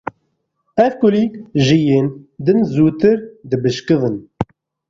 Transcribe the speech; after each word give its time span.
Ev 0.85 0.93
kulîlk 0.99 1.33
ji 1.63 1.77
yên 1.87 2.07
din 2.45 2.59
zûtir 2.73 3.19
dibişkivin. 3.49 4.15